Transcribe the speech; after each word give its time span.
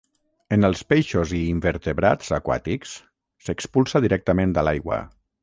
En 0.55 0.67
els 0.69 0.79
peixos 0.93 1.33
i 1.39 1.41
invertebrats 1.55 2.33
aquàtics, 2.39 2.95
s'expulsa 3.49 4.03
directament 4.09 4.59
a 4.65 4.67
l'aigua. 4.71 5.01